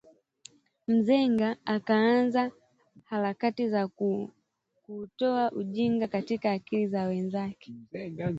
[0.87, 2.51] Nzenga akaanza
[3.03, 7.73] harakati za kuutoa ujinga katika akili za wenzake